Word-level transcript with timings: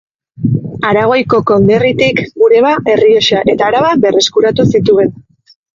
Aragoiko 0.91 1.41
konderritik 1.51 2.23
Bureba, 2.43 2.73
Errioxa 2.95 3.47
eta 3.55 3.71
Araba 3.73 3.95
berreskuratu 4.09 4.71
zituen. 4.75 5.19